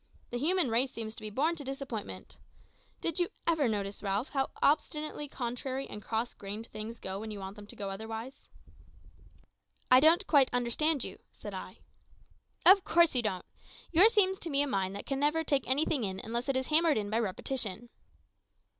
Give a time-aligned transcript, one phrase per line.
[0.31, 2.37] The human race seems to be born to disappointment.
[3.01, 7.37] Did you never notice, Ralph, how obstinately contrary and cross grained things go when you
[7.37, 8.49] want them to go otherwise?"
[9.91, 11.77] "I don't quite understand you," said I.
[12.65, 13.45] "Of course you don't.
[13.91, 16.65] Yours seems to be a mind that can never take anything in unless it is
[16.65, 17.89] hammered in by repetition."